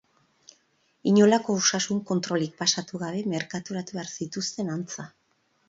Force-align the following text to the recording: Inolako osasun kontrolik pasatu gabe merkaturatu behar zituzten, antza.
Inolako 1.11 1.57
osasun 1.65 1.99
kontrolik 2.13 2.57
pasatu 2.63 3.03
gabe 3.05 3.23
merkaturatu 3.37 4.01
behar 4.01 4.13
zituzten, 4.17 4.77
antza. 4.81 5.11